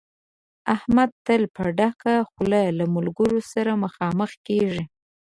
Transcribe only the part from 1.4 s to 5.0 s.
په ډکه خوله له ملګرو سره مخامخ کېږي.